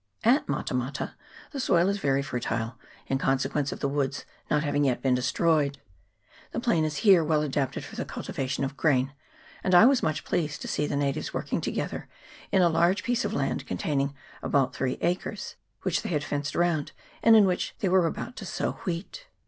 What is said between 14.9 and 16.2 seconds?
acres, which they